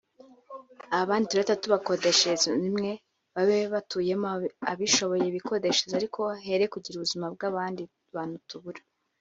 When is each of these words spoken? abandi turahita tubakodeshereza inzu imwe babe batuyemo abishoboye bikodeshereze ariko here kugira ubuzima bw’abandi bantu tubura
abandi 1.01 1.25
turahita 1.27 1.61
tubakodeshereza 1.63 2.43
inzu 2.47 2.65
imwe 2.71 2.91
babe 3.33 3.59
batuyemo 3.73 4.27
abishoboye 4.71 5.25
bikodeshereze 5.35 5.95
ariko 5.97 6.21
here 6.45 6.65
kugira 6.73 6.95
ubuzima 6.97 7.25
bw’abandi 7.35 7.83
bantu 8.15 8.37
tubura 8.49 8.81